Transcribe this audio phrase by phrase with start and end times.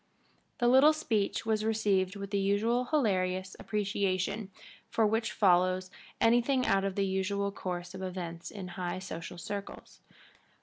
[0.57, 4.49] The little speech was received with the usual hilarious appreciation
[4.97, 9.99] which follows anything out of the usual course of events in high social circles.